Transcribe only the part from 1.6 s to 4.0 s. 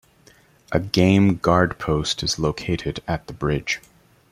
post is located at the bridge.